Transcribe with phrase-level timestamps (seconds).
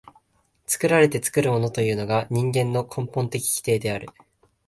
[0.65, 4.09] 作られて作るものというのが人間の根本的規定である。